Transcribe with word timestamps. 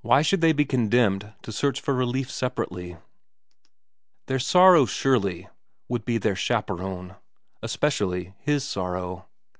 Why 0.00 0.20
should 0.22 0.40
they 0.40 0.50
be 0.52 0.64
condemned 0.64 1.32
to 1.42 1.52
search 1.52 1.80
for 1.80 1.94
relief 1.94 2.28
separately? 2.28 2.96
Their 4.26 4.40
sorrows, 4.40 4.90
surely, 4.90 5.46
would 5.88 6.04
be 6.04 6.18
their 6.18 6.34
chaperone, 6.34 7.14
es 7.62 7.76
pecially 7.76 8.34
his 8.40 8.64
sorrow. 8.64 9.28